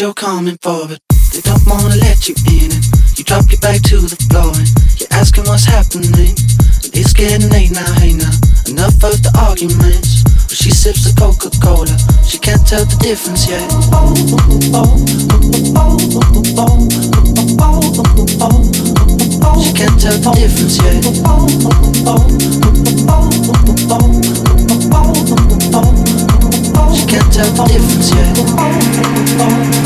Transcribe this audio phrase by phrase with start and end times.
[0.00, 0.88] you're coming for,
[1.32, 2.84] they don't wanna let you in it.
[3.16, 4.68] You drop your back to the floor and
[5.00, 6.36] you're asking what's happening.
[6.84, 8.28] And it's getting late now, hey now.
[8.68, 10.20] Enough of the arguments.
[10.26, 11.96] Well, she sips the Coca Cola,
[12.28, 13.64] she can't tell the difference yet.
[19.64, 21.00] She can't tell the difference yet.
[26.92, 29.85] She can't tell the difference yet.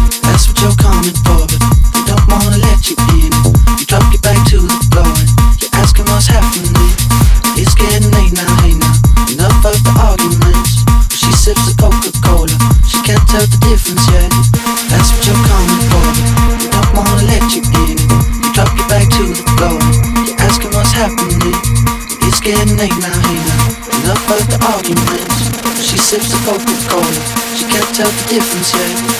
[26.11, 27.13] sips the Coca-Cola.
[27.55, 29.10] She can't tell the difference yet.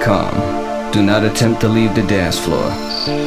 [0.00, 0.34] Calm.
[0.92, 2.68] Do not attempt to leave the dance floor.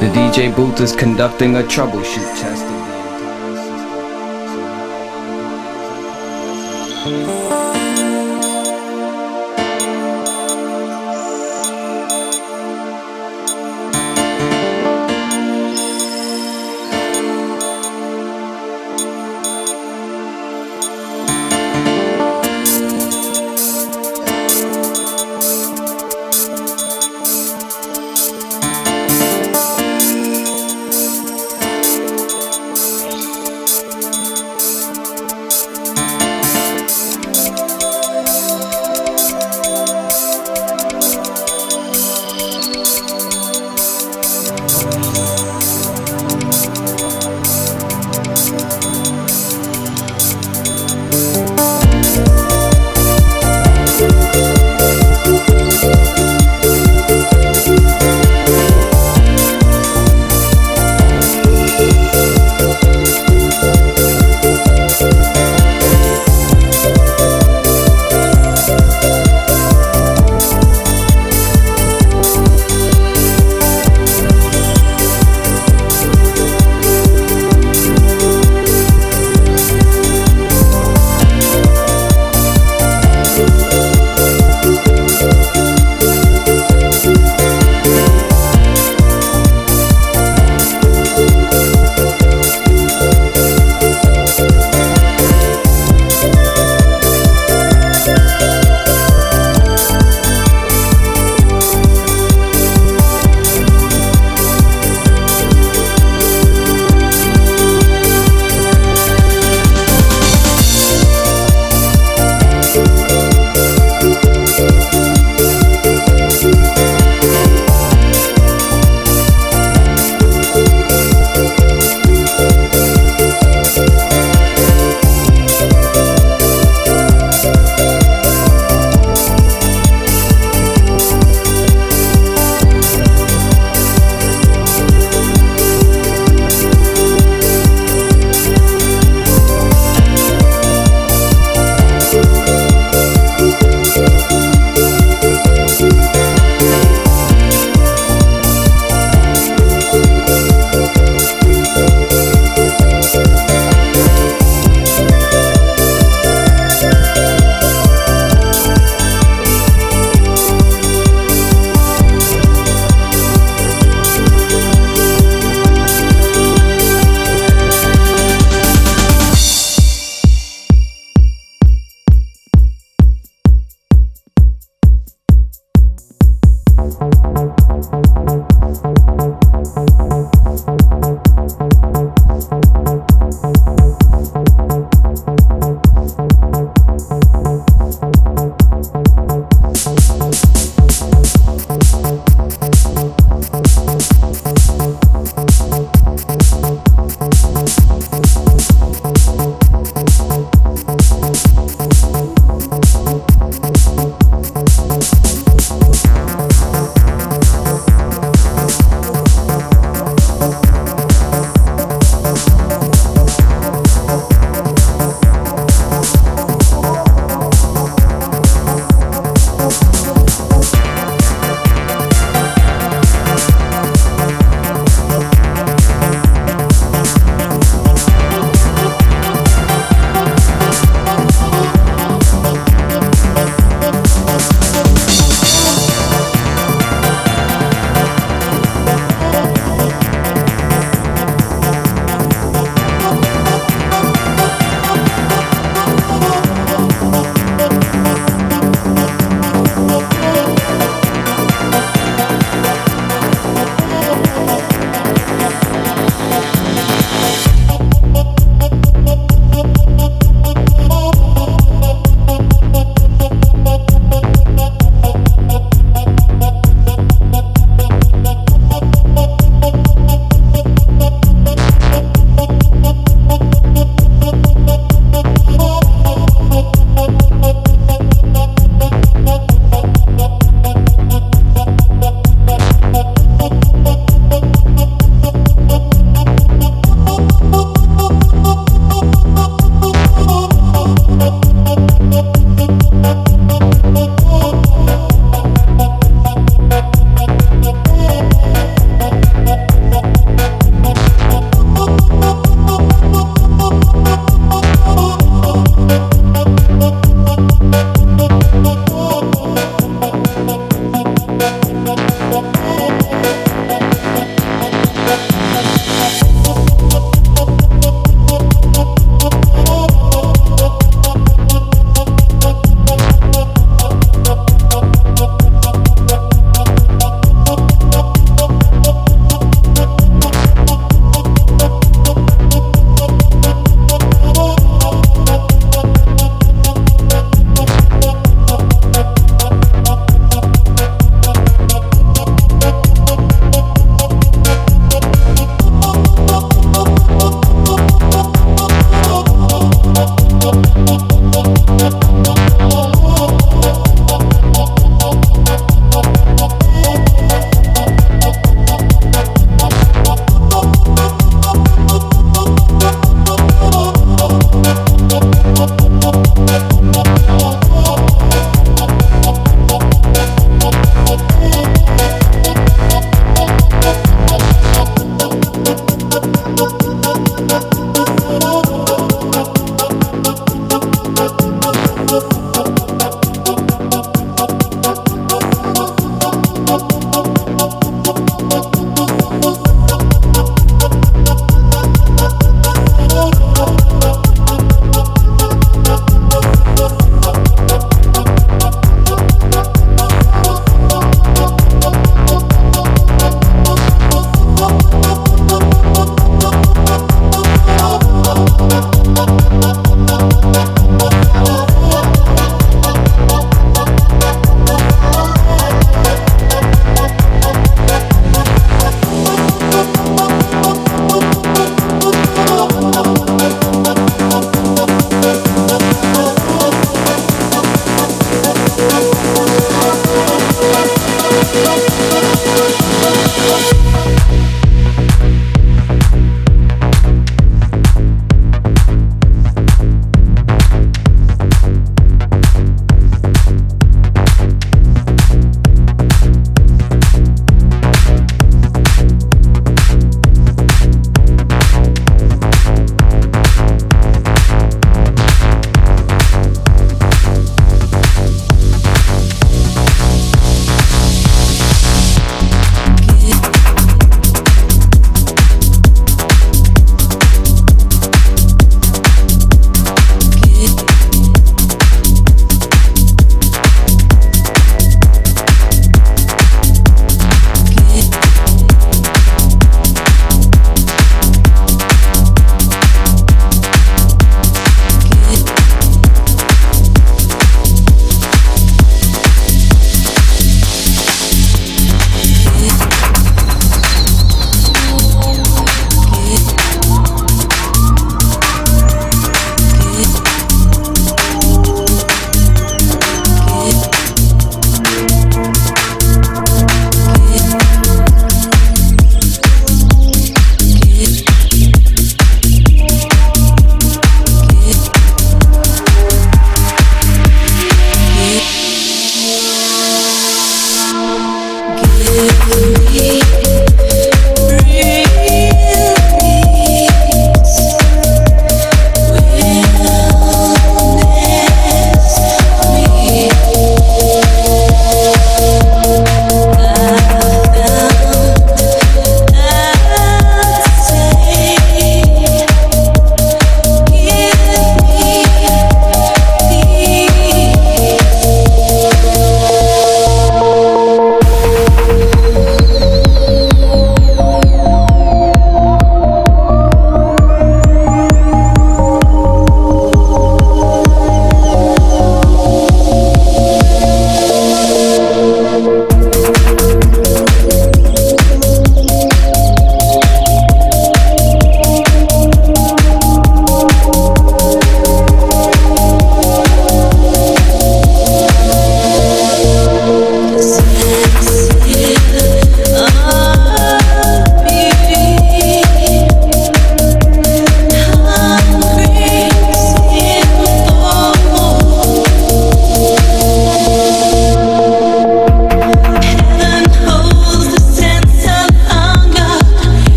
[0.00, 2.51] The DJ booth is conducting a troubleshoot test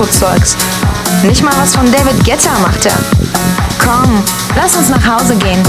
[0.00, 0.56] Elektrozeugs.
[1.22, 2.94] Nicht mal was von David Guetta macht er.
[3.78, 4.22] Komm,
[4.56, 5.62] lass uns nach Hause gehen.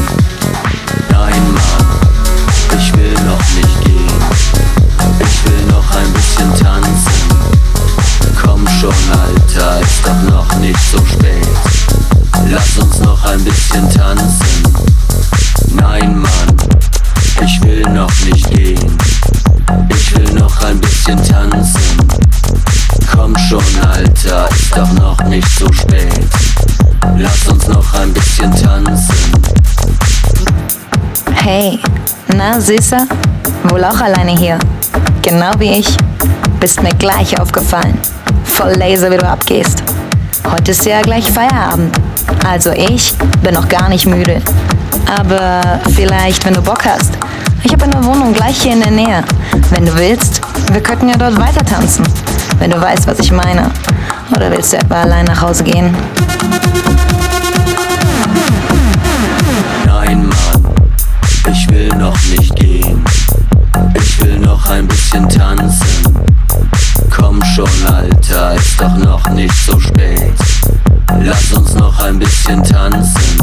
[1.10, 4.08] Nein, Mann, ich will noch nicht gehen.
[5.20, 7.12] Ich will noch ein bisschen tanzen.
[8.42, 11.31] Komm schon, Alter, ist doch noch nicht so spät.
[32.78, 33.06] Süßer?
[33.66, 34.58] Wohl auch alleine hier.
[35.22, 35.98] Genau wie ich.
[36.62, 37.98] Bist mir gleich aufgefallen.
[38.46, 39.84] Voll laser, wie du abgehst.
[40.50, 41.94] Heute ist ja gleich Feierabend.
[42.48, 43.14] Also ich
[43.44, 44.42] bin noch gar nicht müde.
[45.20, 47.12] Aber vielleicht, wenn du Bock hast.
[47.66, 49.24] Ich habe eine Wohnung gleich hier in der Nähe.
[49.72, 50.40] Wenn du willst,
[50.72, 52.06] wir könnten ja dort weiter tanzen.
[52.60, 53.70] Wenn du weißt, was ich meine.
[54.34, 55.94] Oder willst du etwa allein nach Hause gehen?
[61.48, 63.04] Ich will noch nicht gehen.
[63.96, 65.88] Ich will noch ein bisschen tanzen.
[67.10, 70.34] Komm schon, Alter, ist doch noch nicht so spät.
[71.20, 73.38] Lass uns noch ein bisschen tanzen.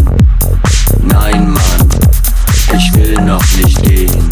[1.02, 1.88] Nein, Mann,
[2.74, 4.28] ich will noch nicht gehen.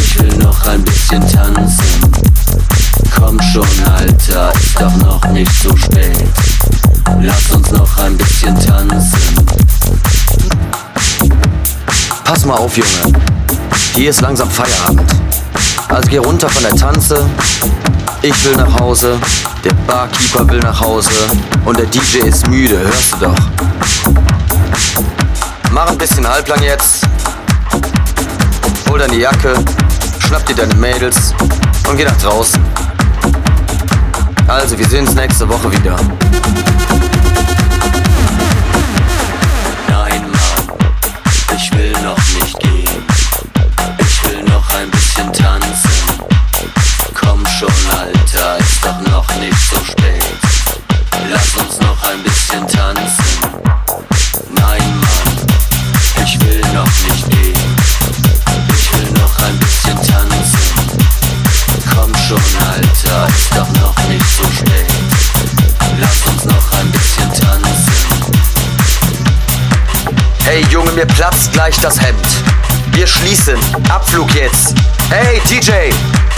[0.00, 2.12] Ich will noch ein bisschen tanzen.
[3.16, 6.28] Komm schon, Alter, ist doch noch nicht so spät.
[7.20, 9.39] Lass uns noch ein bisschen tanzen.
[12.50, 13.16] Mal auf, Junge.
[13.94, 15.08] Hier ist langsam Feierabend.
[15.88, 17.24] Also geh runter von der Tanze.
[18.22, 19.20] Ich will nach Hause.
[19.64, 21.10] Der Barkeeper will nach Hause.
[21.64, 23.36] Und der DJ ist müde, hörst du doch.
[25.70, 27.06] Mach ein bisschen halblang jetzt.
[28.88, 29.54] Hol deine Jacke.
[30.26, 31.32] Schnapp dir deine Mädels.
[31.88, 32.60] Und geh nach draußen.
[34.48, 35.94] Also, wir sehen uns nächste Woche wieder.
[45.26, 45.90] Tanzen.
[47.14, 50.24] Komm schon, Alter, ist doch noch nicht so spät.
[51.30, 53.24] Lass uns noch ein bisschen tanzen.
[54.50, 57.76] Nein, Mann, ich will noch nicht gehen.
[58.74, 60.58] Ich will noch ein bisschen tanzen.
[61.94, 62.42] Komm schon,
[62.72, 64.90] Alter, ist doch noch nicht so spät.
[66.00, 67.92] Lass uns noch ein bisschen tanzen.
[70.44, 72.26] Hey Junge, mir platzt gleich das Hemd.
[72.92, 73.56] Wir schließen.
[73.88, 74.74] Abflug jetzt.
[75.10, 75.90] Hey DJ,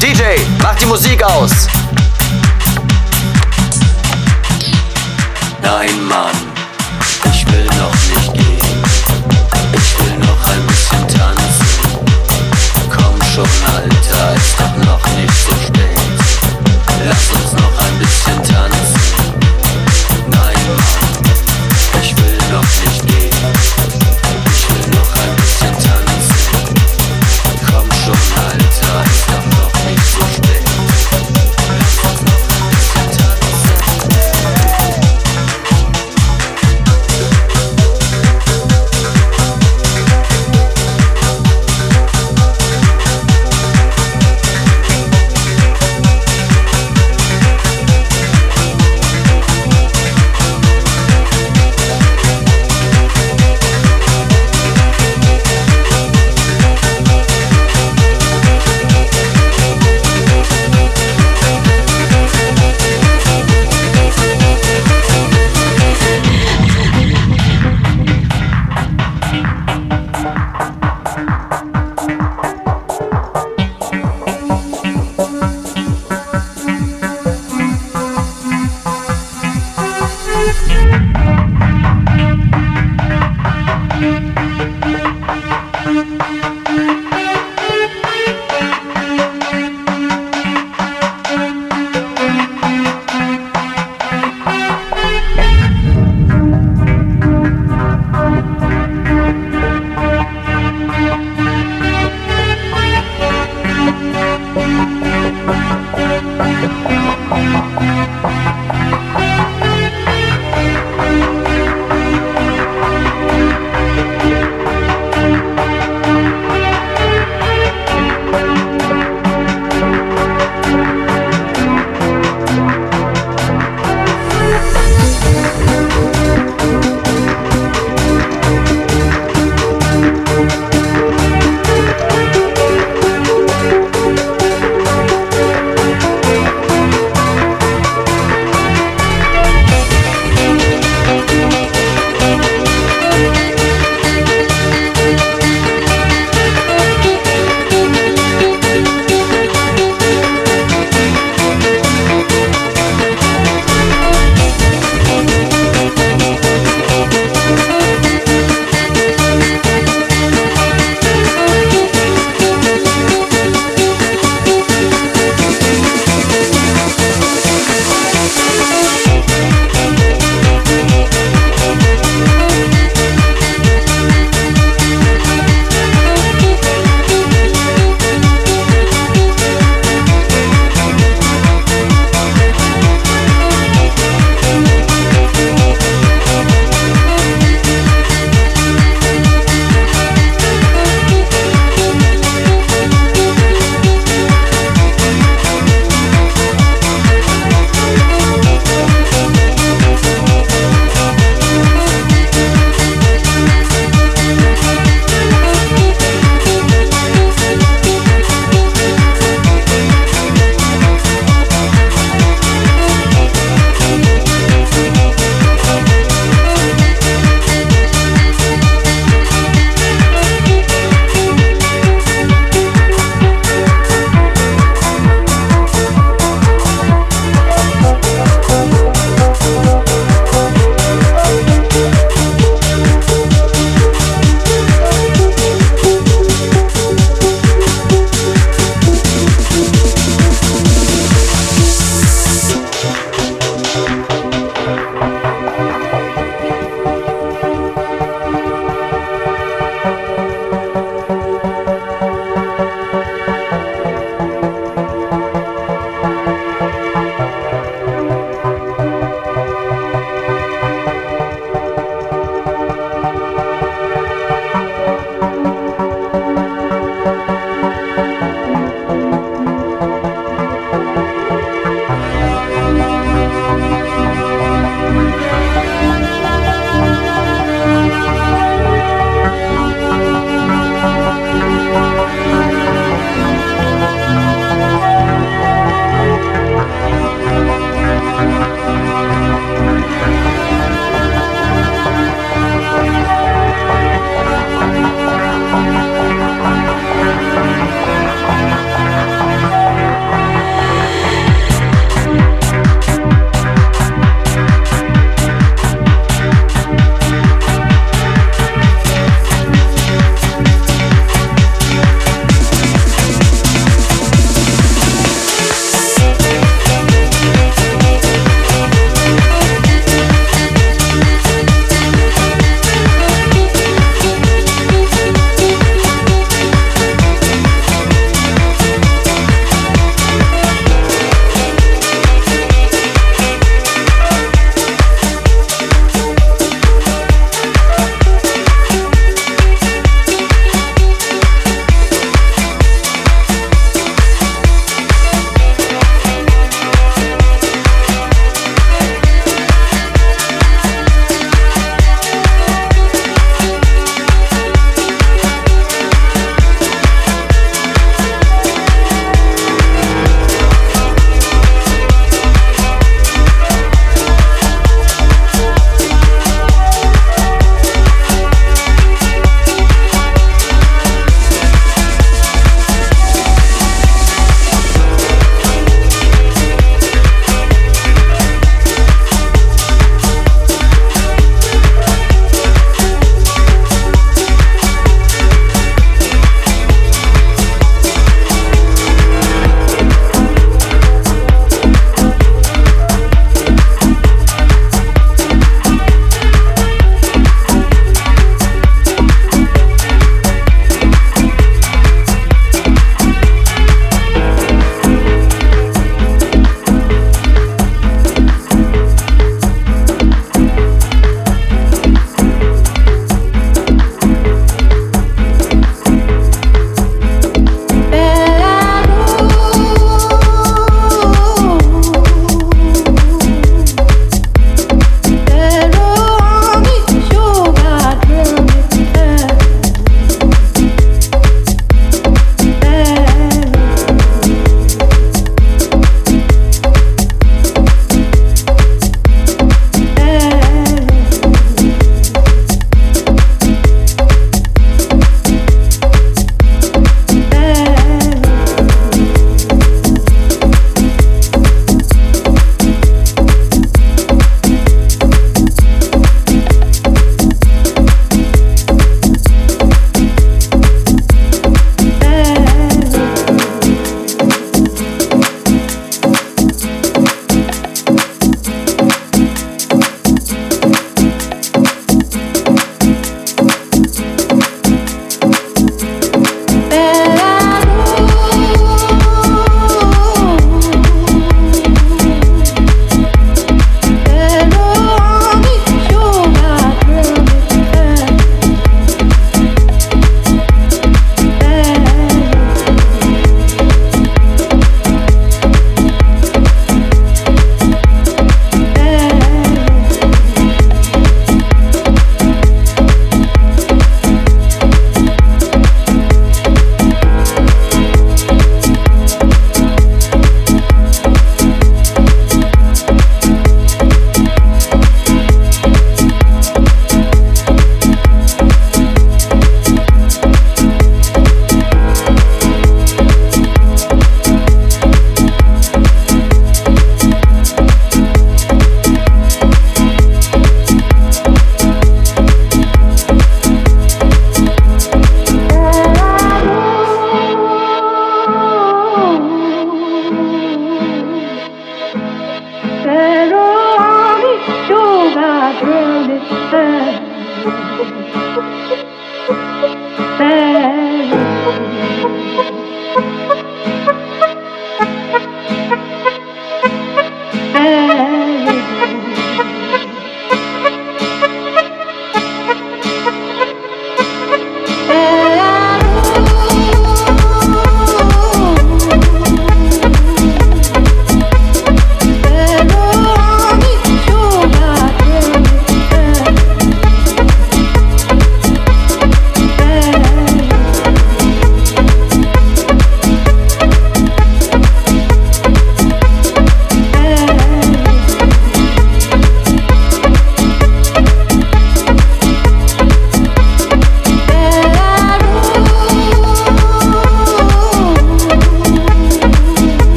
[0.00, 1.50] DJ, mach die Musik aus.
[5.60, 6.34] Nein, Mann,
[7.30, 8.82] ich will noch nicht gehen.
[9.74, 11.66] Ich will noch ein bisschen tanzen.
[12.88, 13.44] Komm schon,
[13.76, 15.98] Alter, ist doch noch nicht so spät.
[17.06, 17.43] Lass uns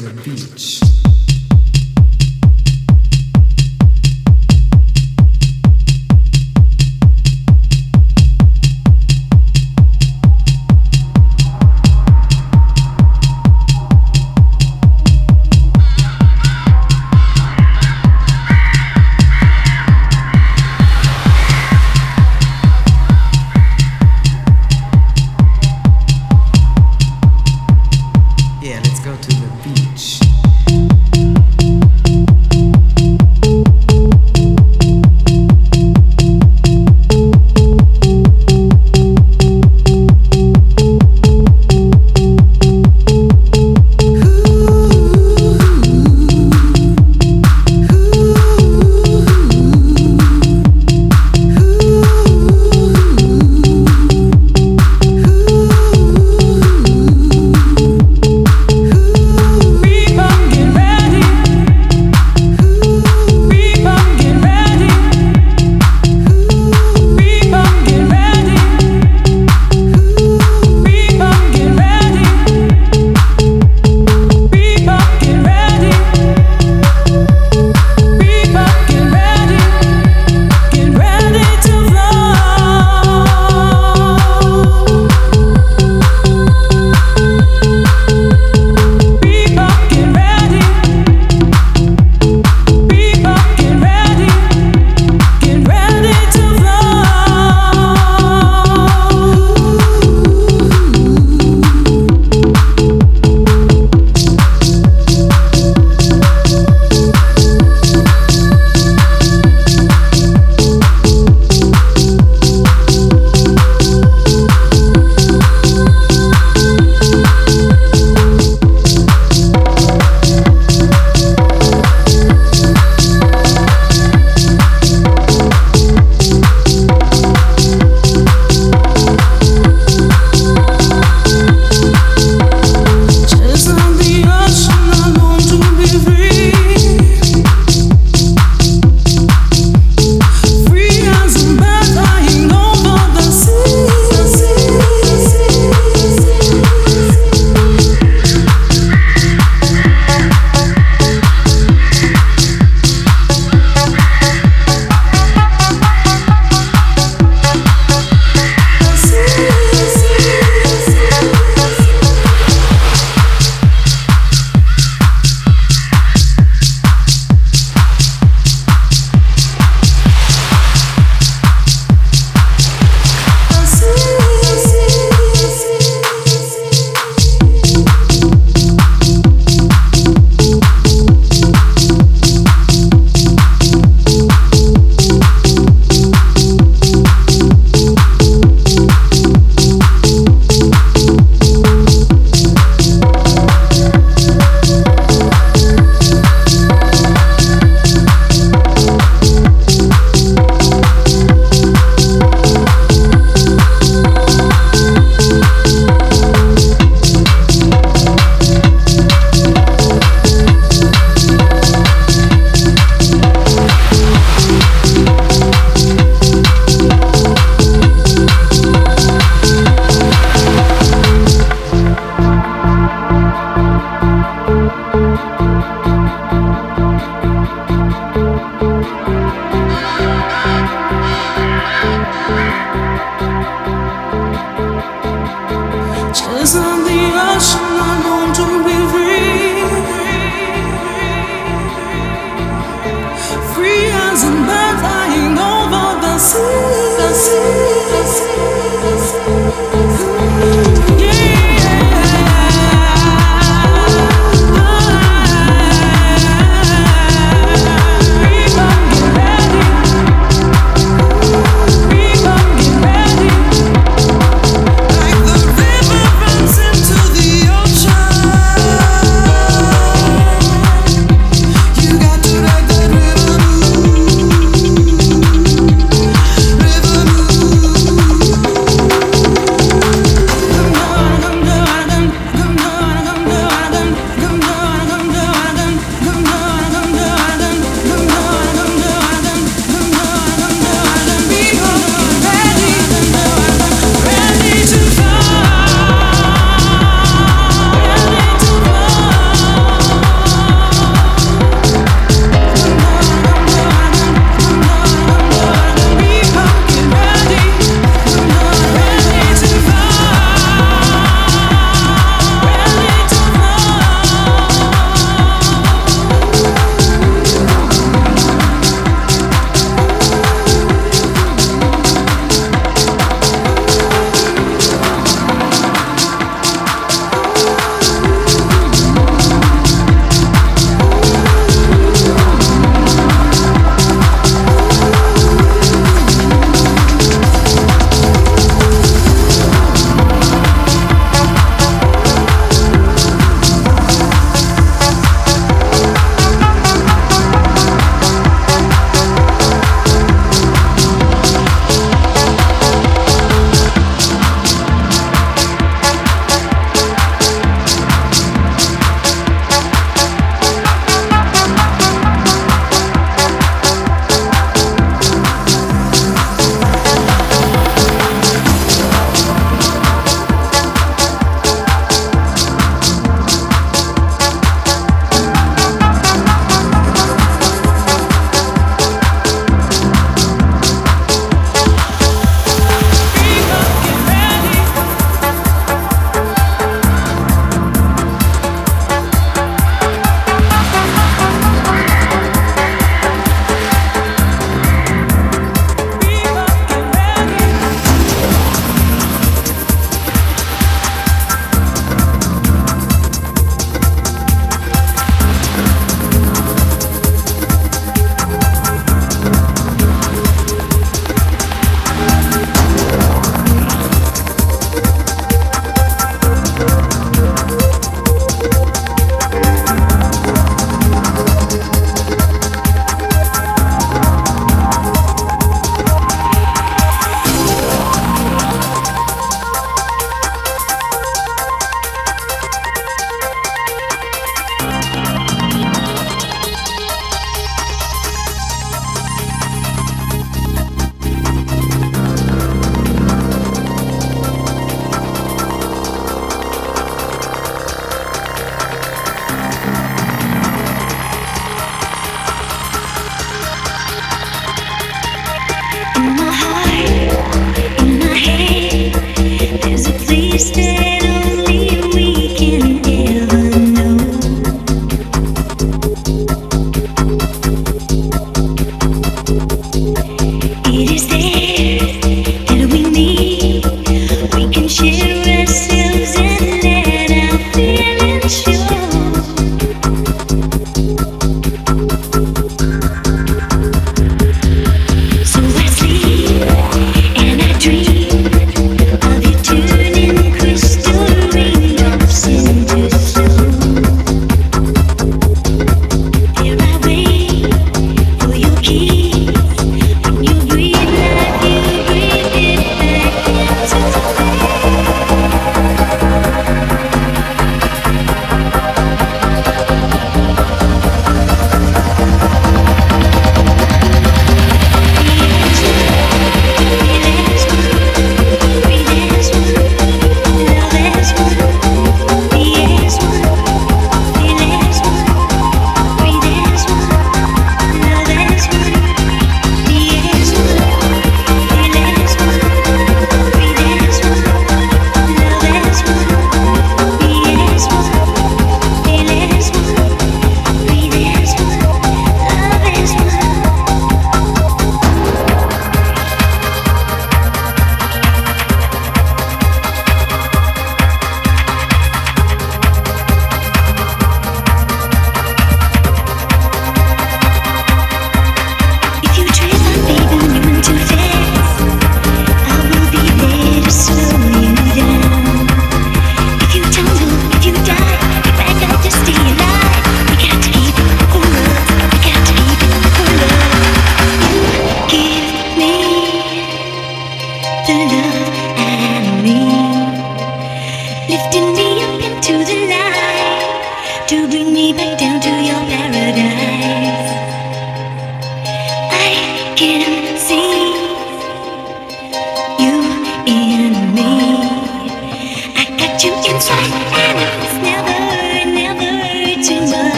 [0.00, 0.89] the beach.